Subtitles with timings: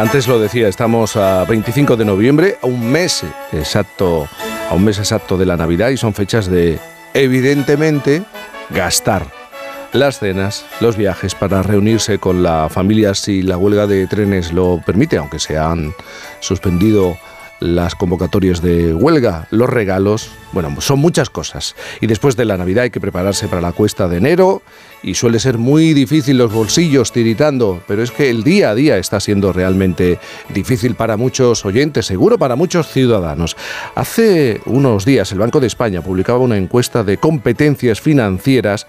[0.00, 4.26] Antes lo decía, estamos a 25 de noviembre, a un mes exacto,
[4.70, 6.78] a un mes exacto de la Navidad y son fechas de
[7.12, 8.22] evidentemente
[8.70, 9.26] gastar
[9.92, 14.80] las cenas, los viajes para reunirse con la familia si la huelga de trenes lo
[14.86, 15.92] permite, aunque se han
[16.40, 17.18] suspendido
[17.60, 21.76] las convocatorias de huelga, los regalos, bueno, son muchas cosas.
[22.00, 24.62] Y después de la Navidad hay que prepararse para la cuesta de enero
[25.02, 28.98] y suele ser muy difícil los bolsillos tiritando, pero es que el día a día
[28.98, 30.18] está siendo realmente
[30.48, 33.56] difícil para muchos oyentes, seguro para muchos ciudadanos.
[33.94, 38.86] Hace unos días el Banco de España publicaba una encuesta de competencias financieras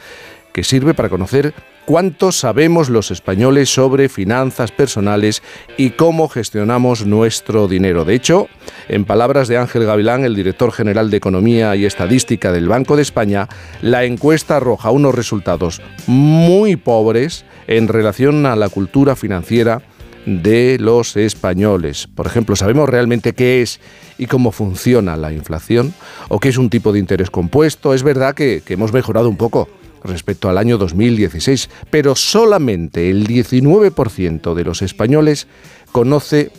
[0.53, 1.53] que sirve para conocer
[1.85, 5.41] cuánto sabemos los españoles sobre finanzas personales
[5.77, 8.05] y cómo gestionamos nuestro dinero.
[8.05, 8.47] De hecho,
[8.91, 13.01] en palabras de Ángel Gavilán, el director general de Economía y Estadística del Banco de
[13.01, 13.47] España,
[13.81, 19.81] la encuesta arroja unos resultados muy pobres en relación a la cultura financiera
[20.25, 22.09] de los españoles.
[22.13, 23.79] Por ejemplo, ¿sabemos realmente qué es
[24.17, 25.93] y cómo funciona la inflación?
[26.27, 27.93] ¿O qué es un tipo de interés compuesto?
[27.93, 29.69] Es verdad que, hemos mejorado un poco
[30.03, 35.47] respecto al año 2016, pero solamente el 19% de los españoles
[35.93, 36.51] conoce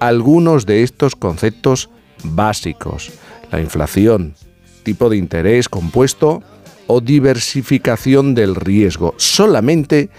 [0.00, 1.90] algunos de estos conceptos
[2.22, 3.10] básicos.
[3.50, 4.34] La inflación,
[4.82, 6.42] tipo de interés compuesto
[6.86, 9.14] o diversificación del riesgo.
[9.16, 10.10] Solamente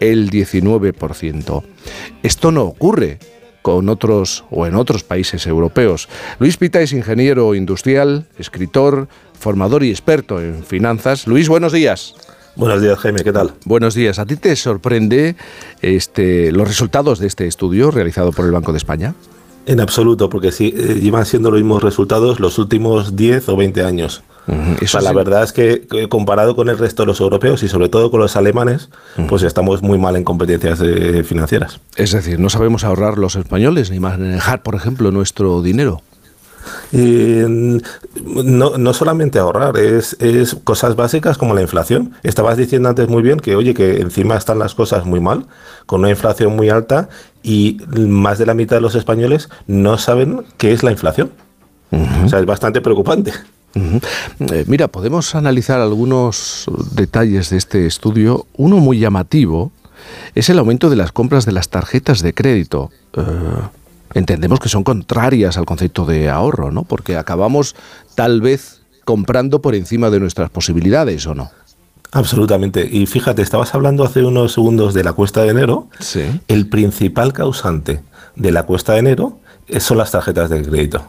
[0.00, 1.62] el 19%.
[2.22, 3.18] Esto no ocurre
[3.62, 6.08] con otros o en otros países europeos.
[6.38, 11.26] Luis Pita es ingeniero industrial, escritor, formador y experto en finanzas.
[11.26, 12.14] Luis, buenos días.
[12.56, 13.52] Buenos días, Jaime, ¿qué tal?
[13.66, 14.18] Buenos días.
[14.18, 15.36] ¿A ti te sorprende
[15.82, 19.14] este, los resultados de este estudio realizado por el Banco de España?
[19.66, 23.82] En absoluto, porque sí, eh, llevan siendo los mismos resultados los últimos 10 o 20
[23.82, 24.22] años.
[25.02, 28.20] la verdad es que comparado con el resto de los europeos y sobre todo con
[28.20, 28.88] los alemanes,
[29.28, 31.80] pues estamos muy mal en competencias eh, financieras.
[31.96, 36.00] Es decir, no sabemos ahorrar los españoles ni manejar, por ejemplo, nuestro dinero.
[36.92, 42.14] No, no, solamente ahorrar, es, es, cosas básicas como la inflación.
[42.22, 45.46] Estabas diciendo antes muy bien que, oye, que encima están las cosas muy mal,
[45.86, 47.08] con una inflación muy alta
[47.42, 51.30] y más de la mitad de los españoles no saben qué es la inflación.
[52.24, 53.32] O sea, es bastante preocupante.
[53.74, 58.46] Eh, mira, podemos analizar algunos detalles de este estudio.
[58.56, 59.70] Uno muy llamativo
[60.34, 62.90] es el aumento de las compras de las tarjetas de crédito.
[63.16, 63.22] Eh,
[64.18, 66.84] entendemos que son contrarias al concepto de ahorro, ¿no?
[66.84, 67.76] Porque acabamos
[68.14, 71.50] tal vez comprando por encima de nuestras posibilidades, ¿o no?
[72.12, 72.88] Absolutamente.
[72.90, 75.88] Y fíjate, estabas hablando hace unos segundos de la cuesta de enero.
[76.00, 76.22] Sí.
[76.48, 78.00] El principal causante
[78.36, 79.38] de la cuesta de enero
[79.78, 81.04] son las tarjetas de crédito.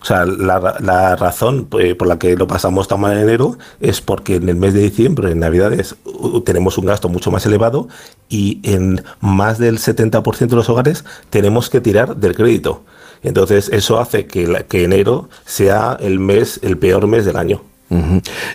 [0.00, 4.00] O sea, la, razón pues, por la que lo pasamos tan mal en enero es
[4.00, 5.96] porque en el mes de diciembre, en Navidades,
[6.44, 7.88] tenemos un gasto mucho más elevado
[8.28, 12.84] y en más del 70% de los hogares tenemos que tirar del crédito.
[13.22, 17.62] Entonces, eso hace que, que enero sea el mes, el peor mes del año.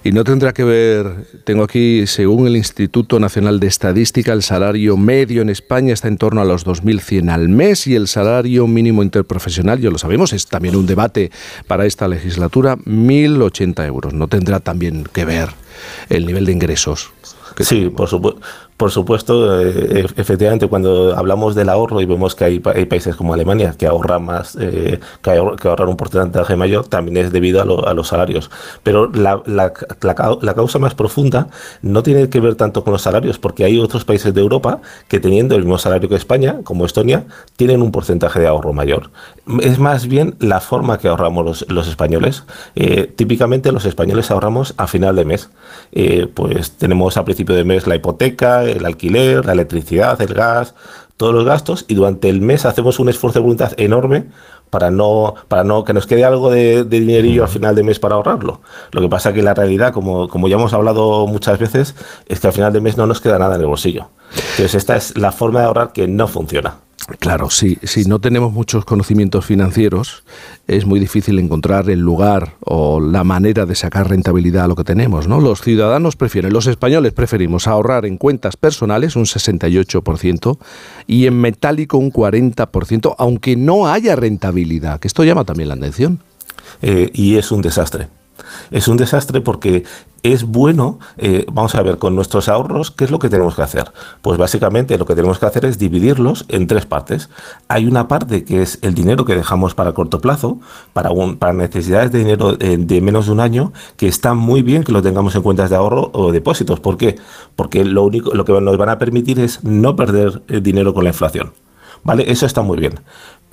[0.03, 4.95] Y no tendrá que ver, tengo aquí, según el Instituto Nacional de Estadística, el salario
[4.95, 9.01] medio en España está en torno a los 2.100 al mes y el salario mínimo
[9.01, 11.31] interprofesional, ya lo sabemos, es también un debate
[11.67, 14.13] para esta legislatura, 1.080 euros.
[14.13, 15.49] ¿No tendrá también que ver
[16.09, 17.11] el nivel de ingresos?
[17.59, 18.41] Sí, por supuesto.
[18.83, 23.73] Por supuesto, eh, efectivamente, cuando hablamos del ahorro y vemos que hay, países como Alemania
[23.77, 28.51] que ahorran más, eh, que, ahorran un porcentaje mayor, también es debido a, los salarios.
[28.83, 29.41] Pero la,
[30.53, 31.47] causa más profunda
[31.81, 35.21] no tiene que ver tanto con los salarios, porque hay otros países de Europa que
[35.21, 37.23] teniendo el mismo salario que España, como Estonia,
[37.55, 39.11] tienen un porcentaje de ahorro mayor.
[39.61, 42.43] Es más bien la forma que ahorramos los, españoles.
[42.75, 45.49] Eh, típicamente los españoles ahorramos a final de mes.
[46.33, 50.75] pues tenemos a principio de mes la hipoteca, el alquiler, la electricidad, el gas,
[51.17, 54.25] todos los gastos y durante el mes hacemos un esfuerzo de voluntad enorme
[54.69, 58.15] para no, para no que nos quede algo de, dinerillo al final de mes para
[58.15, 58.61] ahorrarlo.
[58.91, 61.95] Lo que pasa que la realidad, como, como ya hemos hablado muchas veces,
[62.27, 64.07] es que al final de mes no nos queda nada en el bolsillo.
[64.31, 66.77] Entonces esta es la forma de ahorrar que no funciona.
[67.19, 70.23] Claro, si, si no tenemos muchos conocimientos financieros,
[70.67, 74.83] es muy difícil encontrar el lugar o la manera de sacar rentabilidad a lo que
[74.83, 75.39] tenemos, ¿no?
[75.39, 80.57] Los ciudadanos prefieren, los españoles preferimos ahorrar en cuentas personales un 68%
[81.07, 86.19] y en metálico un 40%, aunque no haya rentabilidad, que esto llama también la atención.
[86.81, 88.07] Eh, y es un desastre.
[88.71, 89.83] Es un desastre porque
[90.23, 93.61] es bueno, eh, vamos a ver, con nuestros ahorros, ¿qué es lo que tenemos que
[93.61, 93.91] hacer?
[94.21, 97.29] Pues básicamente lo que tenemos que hacer es dividirlos en tres partes.
[97.67, 100.59] Hay una parte que es el dinero que dejamos para corto plazo,
[100.93, 101.11] para,
[101.53, 105.01] necesidades de dinero eh, de menos de un año, que está muy bien que lo
[105.01, 106.79] tengamos en cuentas de ahorro o depósitos.
[106.79, 107.17] ¿Por qué?
[107.57, 111.03] Porque lo único, lo que nos van a permitir es no perder el dinero con
[111.03, 111.51] la inflación
[112.03, 112.29] ¿vale?
[112.31, 112.99] Eso está muy bien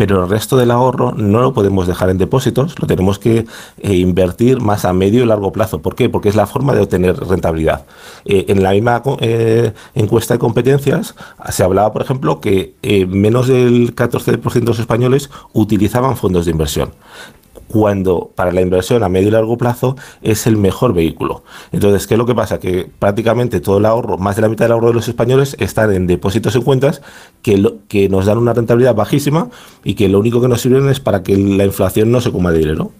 [0.00, 3.44] pero el resto del ahorro no lo podemos dejar en depósitos, lo tenemos que
[3.82, 5.82] eh, invertir más a medio y largo plazo.
[5.82, 6.08] ¿Por qué?
[6.08, 7.84] Porque es la forma de obtener rentabilidad.
[8.24, 11.14] Eh, en la misma eh, encuesta de competencias
[11.50, 12.72] se hablaba, por ejemplo, que
[13.10, 16.92] menos del 14% de los españoles utilizaban fondos de inversión
[17.72, 21.44] cuando para la inversión a medio y largo plazo es el mejor vehículo.
[21.70, 22.58] Entonces, ¿qué es lo que pasa?
[22.58, 25.92] Que prácticamente todo el ahorro, más de la mitad del ahorro de los españoles, están
[25.92, 27.00] en depósitos en cuentas
[27.42, 29.50] que, que nos dan una rentabilidad bajísima
[29.84, 32.50] y que lo único que nos sirven es para que la inflación no se coma
[32.50, 32.90] de dinero.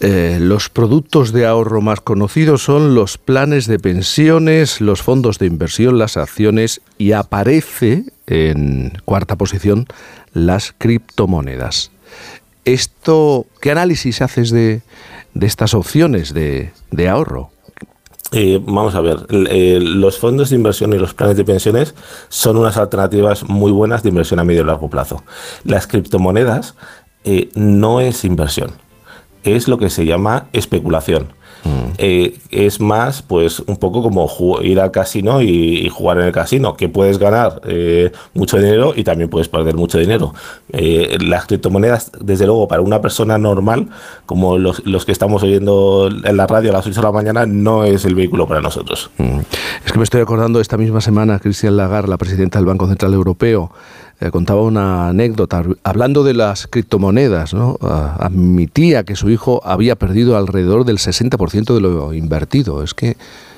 [0.00, 5.46] Eh, los productos de ahorro más conocidos son los planes de pensiones, los fondos de
[5.46, 9.86] inversión, las acciones y aparece en cuarta posición
[10.32, 11.90] las criptomonedas.
[12.66, 14.82] Esto, ¿Qué análisis haces de,
[15.40, 16.72] estas opciones de,
[17.08, 17.50] ahorro?
[18.32, 21.94] Eh, vamos a ver, los fondos de inversión y los planes de pensiones
[22.28, 25.22] son unas alternativas muy buenas de inversión a medio y largo plazo.
[25.62, 26.74] Las criptomonedas
[27.22, 28.72] eh, no es inversión,
[29.44, 31.28] es lo que se llama especulación.
[31.98, 34.28] Eh, es más, pues un poco como
[34.62, 39.04] ir al casino y, jugar en el casino, que puedes ganar eh, mucho dinero y
[39.04, 40.34] también puedes perder mucho dinero.
[40.72, 43.88] Eh, las criptomonedas, desde luego, para una persona normal,
[44.26, 47.84] como los, que estamos oyendo en la radio a las 8 de la mañana, no
[47.84, 49.10] es el vehículo para nosotros.
[49.84, 53.14] Es que me estoy acordando esta misma semana, Cristian Lagarde, la presidenta del Banco Central
[53.14, 53.70] Europeo,
[54.32, 57.52] contaba una anécdota hablando de las criptomonedas.
[57.52, 57.76] ¿no?
[57.82, 61.36] admitía que su hijo había perdido alrededor del 60%
[61.74, 62.82] de lo invertido.
[62.82, 63.16] Es que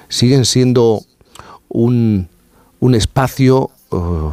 [0.08, 1.02] siguen siendo
[1.68, 2.28] un,
[2.80, 4.30] un espacio uh,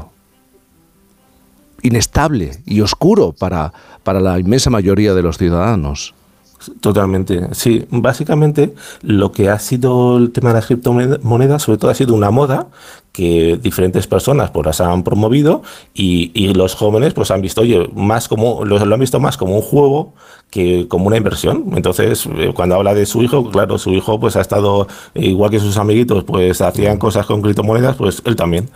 [1.81, 3.73] inestable y oscuro para,
[4.03, 6.13] para la inmensa mayoría de los ciudadanos.
[6.81, 7.85] Totalmente, sí.
[7.89, 12.31] Básicamente lo que ha sido el tema de las criptomonedas, sobre todo ha sido una
[12.31, 12.67] moda
[13.11, 15.63] que diferentes personas pues las han promovido
[15.93, 19.61] y, los jóvenes pues han visto, oye, más como, lo, han visto más como un
[19.61, 20.13] juego
[20.49, 21.71] que como una inversión.
[21.75, 25.59] Entonces, eh, cuando habla de su hijo, claro, su hijo pues ha estado, igual que
[25.59, 28.69] sus amiguitos, pues hacían cosas con criptomonedas, pues él también.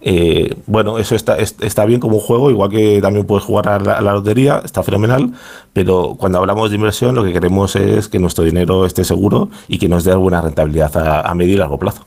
[0.00, 4.00] Eh, bueno, eso está, está bien como un juego, igual que también puedes jugar a
[4.00, 5.32] la, lotería, está fenomenal,
[5.72, 9.78] pero cuando hablamos de inversión lo que queremos es que nuestro dinero esté seguro y
[9.78, 12.04] que nos dé alguna rentabilidad a, a medio y largo plazo.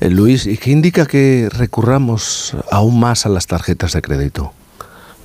[0.00, 4.52] Eh, Luis, ¿y qué indica que recurramos aún más a las tarjetas de crédito?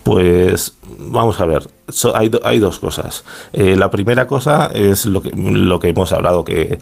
[0.03, 1.67] Pues vamos a ver,
[2.13, 3.23] hay, dos cosas.
[3.53, 6.79] Eh, la primera cosa es lo que, lo que hemos hablado, que,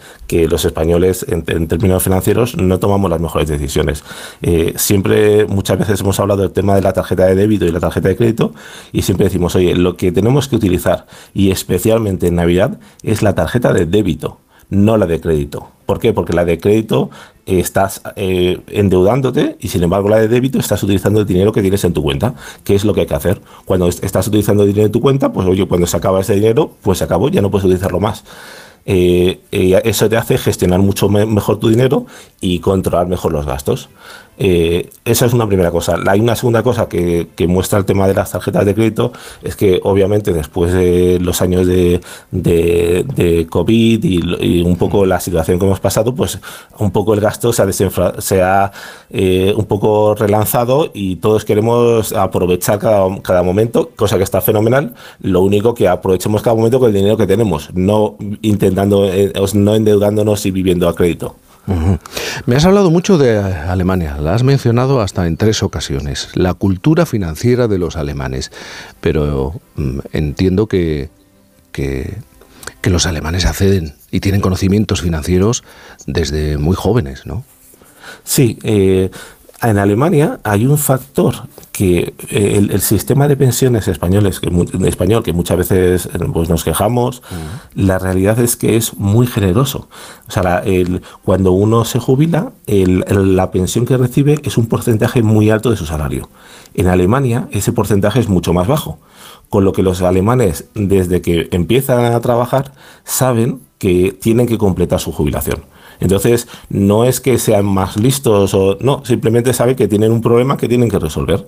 [0.48, 4.04] los españoles en, términos financieros no tomamos las mejores decisiones.
[4.42, 7.80] Eh, siempre, muchas veces hemos hablado del tema de la tarjeta de débito y la
[7.80, 8.54] tarjeta de crédito
[8.92, 13.36] y siempre decimos, oye, lo que tenemos que utilizar, y especialmente en Navidad, es la
[13.36, 14.40] tarjeta de débito
[14.70, 15.68] no la de crédito.
[15.86, 16.14] ¿Por qué?
[16.14, 17.10] Porque la de crédito
[17.46, 21.84] estás eh, endeudándote y sin embargo la de débito estás utilizando el dinero que tienes
[21.84, 22.36] en tu cuenta.
[22.64, 23.42] ¿Qué es lo que hay que hacer?
[23.66, 26.72] Cuando estás utilizando el dinero en tu cuenta, pues oye, cuando se acaba ese dinero,
[26.82, 28.24] pues se acabó, ya no puedes utilizarlo más.
[28.86, 32.06] Eh, eh, eso te hace gestionar mucho mejor tu dinero
[32.42, 33.90] y controlar mejor los gastos.
[34.38, 35.98] Eh, esa es una primera cosa.
[36.08, 39.12] Hay una segunda cosa que, muestra el tema de las tarjetas de crédito,
[39.44, 42.00] es que obviamente después de los años de,
[42.32, 46.40] de, COVID y, un poco la situación que hemos pasado, pues
[46.80, 47.72] un poco el gasto se ha,
[48.22, 48.72] se ha
[49.10, 54.94] eh, un poco relanzado y todos queremos aprovechar cada, cada momento, cosa que está fenomenal.
[55.22, 59.76] Lo único que aprovechemos cada momento con el dinero que tenemos, no intentando, eh, no
[59.76, 61.36] endeudándonos y viviendo a crédito.
[62.46, 67.06] Me has hablado mucho de Alemania, la has mencionado hasta en tres ocasiones, la cultura
[67.06, 68.52] financiera de los alemanes,
[69.00, 71.10] pero mm, entiendo que,
[71.72, 72.18] que,
[72.84, 75.64] los alemanes acceden y tienen conocimientos financieros
[76.06, 77.46] desde muy jóvenes, ¿no?
[78.26, 79.10] Sí, eh,
[79.70, 84.50] en Alemania hay un factor que eh, el, sistema de pensiones españoles, que,
[84.88, 87.24] español, que muchas veces eh, pues, nos quejamos,
[87.74, 89.88] la realidad es que es muy generoso.
[90.28, 95.50] O sea, el, cuando uno se jubila, la pensión que recibe es un porcentaje muy
[95.50, 96.30] alto de su salario.
[96.76, 99.00] En Alemania ese porcentaje es mucho más bajo,
[99.50, 105.00] con lo que los alemanes, desde que empiezan a trabajar, saben que tienen que completar
[105.00, 105.64] su jubilación.
[106.00, 110.58] Entonces, no es que sean más listos o no, simplemente saben que tienen un problema
[110.58, 111.46] que tienen que resolver.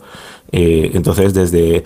[0.51, 1.83] Eh, entonces, desde,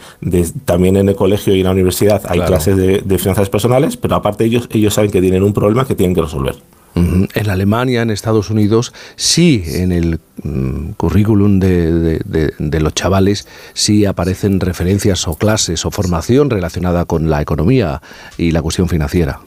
[0.65, 4.45] también en el colegio y en la universidad hay clases de, finanzas personales, pero aparte
[4.45, 6.55] ellos, ellos saben que tienen un problema que tienen que resolver.
[6.95, 12.19] En Alemania, en Estados Unidos, sí, en el mm, currículum de,
[12.57, 18.01] de, los chavales, sí aparecen referencias o clases o formación relacionada con la economía
[18.37, 19.39] y la cuestión financiera.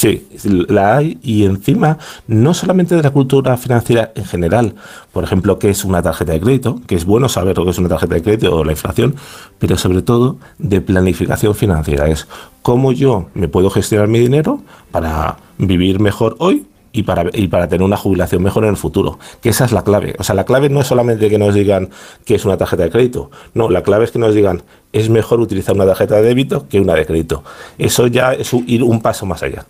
[0.00, 4.74] Sí, la hay y encima no solamente de la cultura financiera en general,
[5.12, 7.78] por ejemplo, qué es una tarjeta de crédito, que es bueno saber lo que es
[7.78, 9.16] una tarjeta de crédito o la inflación,
[9.58, 12.26] pero sobre todo de planificación financiera, es
[12.62, 17.68] cómo yo me puedo gestionar mi dinero para vivir mejor hoy y para, y para
[17.68, 19.18] tener una jubilación mejor en el futuro.
[19.42, 20.16] Que esa es la clave.
[20.18, 21.90] O sea, la clave no es solamente que nos digan
[22.24, 23.30] que es una tarjeta de crédito.
[23.52, 24.62] No, la clave es que nos digan
[24.94, 27.44] es mejor utilizar una tarjeta de débito que una de crédito.
[27.76, 29.66] Eso ya es ir un paso más allá.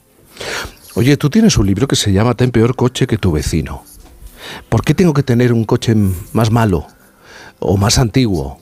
[0.94, 3.84] Oye, tú tienes un libro que se llama Ten peor coche que tu vecino.
[4.68, 5.94] ¿Por qué tengo que tener un coche
[6.32, 6.86] más malo
[7.58, 8.58] o más antiguo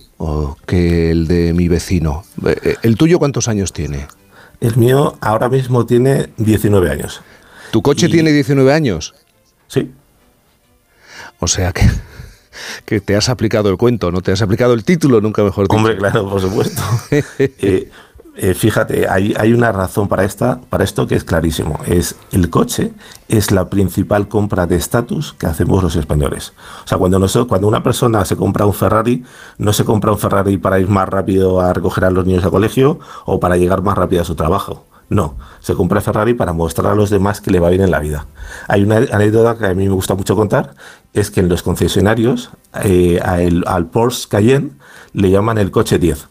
[0.67, 2.25] que el de mi vecino?
[2.47, 4.07] Eh, ¿El tuyo cuántos años tiene?
[4.61, 7.23] El mío ahora mismo tiene 19 años.
[7.71, 9.15] ¿Tu coche tiene 19 años?
[9.69, 9.93] Sí.
[11.39, 11.89] O sea que,
[12.85, 14.21] que te has aplicado el cuento, ¿no?
[14.21, 15.77] Te has aplicado el título, nunca mejor dicho.
[15.77, 16.83] Hombre, claro, por supuesto.
[17.39, 17.91] eh,
[18.41, 21.81] eh, fíjate, hay, una razón para, esta, para esto que es clarísimo.
[21.87, 22.93] Es el coche
[23.27, 26.53] es la principal compra de estatus que hacemos los españoles.
[26.85, 29.25] O sea, cuando, nosotros, cuando una persona se compra un Ferrari,
[29.59, 32.53] no se compra un Ferrari para ir más rápido a recoger a los niños al
[32.53, 34.85] colegio o para llegar más rápido a su trabajo.
[35.11, 37.99] No, se compra Ferrari para mostrar a los demás que le va bien en la
[37.99, 38.27] vida.
[38.69, 40.75] Hay una anécdota que a mí me gusta mucho contar,
[41.13, 42.51] es que en los concesionarios
[42.85, 44.73] eh, al Porsche Cayenne
[45.13, 46.29] le llaman el coche 10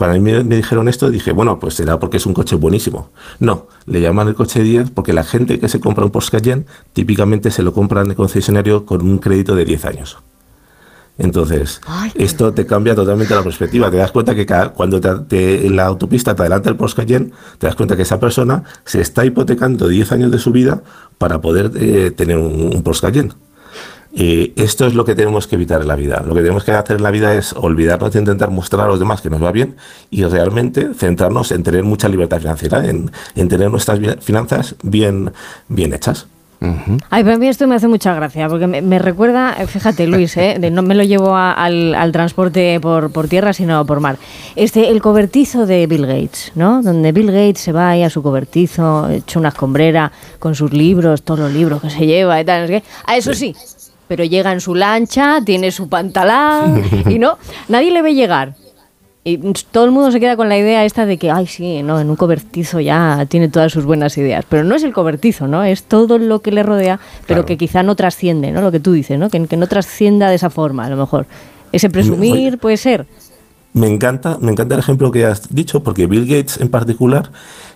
[0.00, 3.10] cuando a mí me, dijeron esto, dije, bueno, pues será porque es un coche buenísimo.
[3.38, 6.64] No, le llaman el coche 10 porque la gente que se compra un Porsche Cayenne
[6.94, 10.16] típicamente se lo compra en el concesionario con un crédito de 10 años.
[11.18, 11.82] Entonces,
[12.14, 13.90] esto te cambia totalmente la perspectiva.
[13.90, 17.66] Te das cuenta que cuando te, en la autopista te adelanta el Porsche Cayenne, te
[17.66, 20.82] das cuenta que esa persona se está hipotecando 10 años de su vida
[21.18, 23.34] para poder eh, tener un, un Porsche Cayenne.
[24.12, 26.22] Y esto es lo que tenemos que evitar en la vida.
[26.26, 28.98] Lo que tenemos que hacer en la vida es olvidarnos de intentar mostrar a los
[28.98, 29.76] demás que nos va bien
[30.10, 35.32] y realmente centrarnos en tener mucha libertad financiera, en, tener nuestras finanzas bien,
[35.68, 36.26] bien hechas.
[37.08, 40.58] Ay, para mí esto me hace mucha gracia, porque me, recuerda, fíjate Luis, ¿eh?
[40.70, 44.18] no me lo llevo al, transporte por, por, tierra, sino por mar.
[44.56, 46.82] Este, el cobertizo de Bill Gates, ¿no?
[46.82, 51.22] Donde Bill Gates se va ahí a su cobertizo, hecho una escombrera, con sus libros,
[51.22, 53.54] todos los libros que se lleva y tal, A ah, eso sí
[54.10, 57.38] pero llega en su lancha, tiene su pantalón y no,
[57.68, 58.56] nadie le ve llegar.
[59.22, 59.38] Y
[59.70, 62.10] todo el mundo se queda con la idea esta de que, ay, sí, no, en
[62.10, 64.44] un cobertizo ya tiene todas sus buenas ideas.
[64.48, 65.62] Pero no es el cobertizo, ¿no?
[65.62, 66.98] Es todo lo que le rodea,
[67.28, 68.62] pero que quizá no trasciende, ¿no?
[68.62, 69.30] Lo que tú dices, ¿no?
[69.30, 71.26] Que, que no trascienda de esa forma, a lo mejor.
[71.70, 73.06] Ese presumir puede ser.
[73.74, 77.30] Me encanta, me encanta el ejemplo que has dicho, porque Bill Gates en particular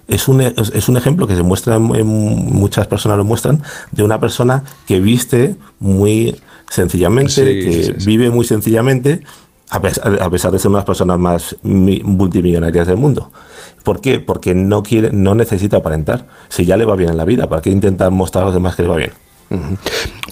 [0.09, 4.65] es un, es un ejemplo que se muestra, muchas personas lo muestran, de una persona
[4.87, 6.37] que viste muy
[6.71, 9.23] sencillamente, que vive muy sencillamente,
[9.71, 13.33] a pesar, a pesar, de ser una de las personas más multimillonarias del mundo.
[13.83, 14.21] ¿Por qué?
[14.21, 16.27] Porque no quiere, no necesita aparentar.
[16.49, 18.77] Si ya le va bien en la vida, ¿para qué intentar mostrar a los demás
[18.77, 19.13] que le va bien?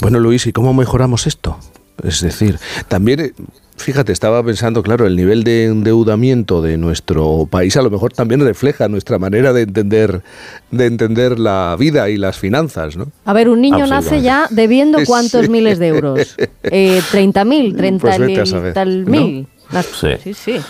[0.01, 1.59] Bueno, Luis, ¿y cómo mejoramos esto?
[2.03, 3.35] Es decir, también
[3.83, 8.41] Fíjate, estaba pensando, claro, el nivel de endeudamiento de nuestro país a lo mejor también
[8.41, 10.23] refleja nuestra manera de entender,
[10.71, 13.09] de entender la vida y las finanzas, ¿no?
[13.25, 16.37] A ver, un niño nace ya debiendo cuántos miles de euros.
[16.65, 17.75] Eh, ¿30.000?
[17.77, 18.01] ¿30.000?
[18.01, 19.49] Pues mil.
[20.23, 20.61] Sí, sí.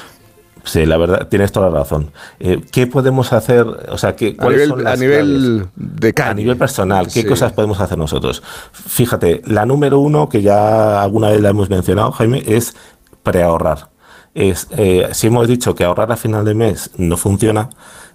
[0.65, 2.11] Sí, la verdad, tienes toda la razón.
[2.41, 3.67] Eh, ¿Qué podemos hacer?
[3.67, 7.99] O sea, ¿qué, a nivel, a nivel de A nivel personal, ¿qué cosas podemos hacer
[7.99, 8.43] nosotros?
[8.73, 12.75] Fíjate, la número uno, que ya alguna vez la hemos mencionado, Jaime, es
[13.23, 13.91] preahorrar.
[14.35, 17.71] Es, eh, si hemos dicho que ahorrar a final de mes no funciona,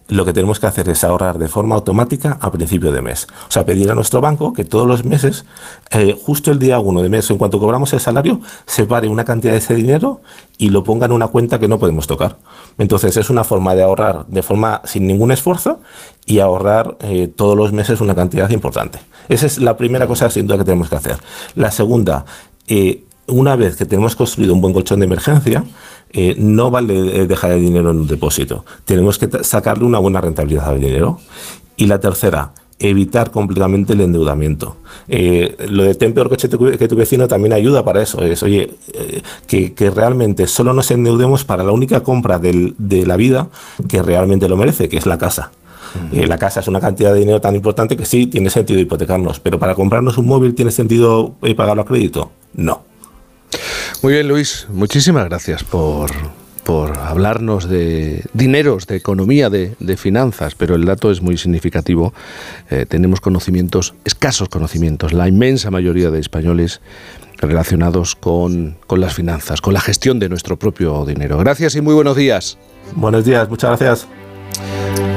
[0.10, 3.28] lo que tenemos que hacer es ahorrar de forma automática a principio de mes.
[3.48, 5.46] O sea, pedir a nuestro banco que todos los meses,
[5.92, 9.52] eh, justo el día 1 de mes, en cuanto cobramos el salario, separe una cantidad
[9.52, 10.22] de ese dinero
[10.58, 12.38] y lo ponga en una cuenta que no podemos tocar.
[12.78, 15.82] Entonces es una forma de ahorrar de forma sin ningún esfuerzo
[16.26, 19.00] y ahorrar eh, todos los meses una cantidad importante.
[19.28, 21.18] Esa es la primera cosa sin duda que tenemos que hacer.
[21.56, 22.26] La segunda,
[23.28, 25.64] una vez que tenemos construido un buen colchón de emergencia,
[26.12, 28.66] eh, no vale eh, dejar el dinero en un depósito.
[28.86, 31.20] Tenemos que sacarle una buena rentabilidad al dinero.
[31.76, 34.78] Y la tercera, evitar completamente el endeudamiento.
[35.08, 38.22] Eh, lo de ten peor coche que tu vecino también ayuda para eso.
[38.24, 38.74] Es, oye,
[39.46, 43.50] que, realmente solo nos endeudemos para la única compra de la vida
[43.88, 45.52] que realmente lo merece, que es la casa.
[46.12, 49.60] la casa es una cantidad de dinero tan importante que sí, tiene sentido hipotecarnos, pero
[49.60, 52.32] para comprarnos un móvil tiene sentido pagarlo a crédito.
[52.56, 52.88] No.
[54.04, 56.12] Muy bien, Luis, muchísimas gracias por,
[56.64, 62.14] por hablarnos de dineros, de economía, de, finanzas, pero el dato es muy significativo.
[62.70, 66.82] Eh, tenemos conocimientos, escasos conocimientos, la inmensa mayoría de españoles
[67.38, 71.38] relacionados con, con las finanzas, con la gestión de nuestro propio dinero.
[71.38, 72.58] Gracias y muy buenos días.
[72.96, 75.08] Buenos días, muchas gracias.